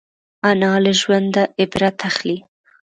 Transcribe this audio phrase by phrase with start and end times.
[0.49, 2.37] انا له ژونده عبرت اخلي